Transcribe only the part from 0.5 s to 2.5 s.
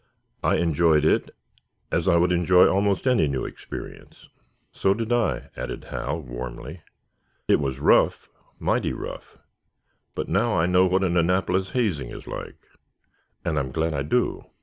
enjoyed it as I would